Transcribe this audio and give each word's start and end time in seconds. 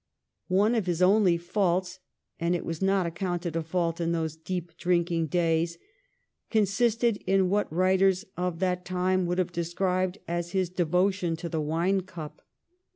One 0.47 0.73
of 0.73 0.87
his 0.87 1.03
only 1.03 1.37
faults— 1.37 1.99
and 2.39 2.55
it 2.55 2.65
was 2.65 2.81
not 2.81 3.05
accounted 3.05 3.55
a 3.55 3.61
fault 3.61 4.01
in 4.01 4.13
those 4.13 4.35
deep 4.35 4.75
drinking 4.75 5.27
days— 5.27 5.77
consisted 6.49 7.17
in 7.27 7.51
what 7.51 7.71
writers 7.71 8.25
of 8.35 8.57
that 8.61 8.83
time 8.83 9.27
would 9.27 9.37
have 9.37 9.51
described 9.51 10.17
as 10.27 10.53
his 10.53 10.71
de 10.71 10.87
votion 10.87 11.37
to 11.37 11.49
the 11.49 11.61
wine 11.61 12.01
cup. 12.01 12.41